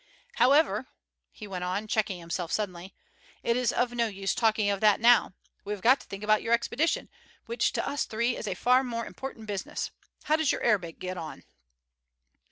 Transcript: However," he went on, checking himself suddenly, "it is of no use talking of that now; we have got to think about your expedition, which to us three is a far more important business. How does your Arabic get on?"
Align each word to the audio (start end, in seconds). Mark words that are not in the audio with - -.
However," 0.37 0.87
he 1.31 1.45
went 1.45 1.63
on, 1.63 1.85
checking 1.87 2.19
himself 2.19 2.51
suddenly, 2.51 2.95
"it 3.43 3.55
is 3.55 3.71
of 3.71 3.91
no 3.93 4.07
use 4.07 4.33
talking 4.33 4.67
of 4.71 4.79
that 4.79 4.99
now; 4.99 5.35
we 5.63 5.73
have 5.73 5.83
got 5.83 5.99
to 5.99 6.07
think 6.07 6.23
about 6.23 6.41
your 6.41 6.53
expedition, 6.55 7.07
which 7.45 7.71
to 7.73 7.87
us 7.87 8.05
three 8.05 8.35
is 8.35 8.47
a 8.47 8.55
far 8.55 8.83
more 8.83 9.05
important 9.05 9.45
business. 9.45 9.91
How 10.23 10.37
does 10.37 10.51
your 10.51 10.63
Arabic 10.63 10.97
get 10.97 11.17
on?" 11.17 11.43